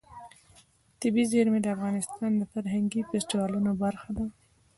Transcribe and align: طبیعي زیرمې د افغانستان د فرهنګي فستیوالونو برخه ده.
طبیعي 0.99 1.25
زیرمې 1.31 1.59
د 1.61 1.67
افغانستان 1.75 2.31
د 2.37 2.43
فرهنګي 2.51 3.01
فستیوالونو 3.09 3.71
برخه 3.83 4.09
ده. 4.17 4.25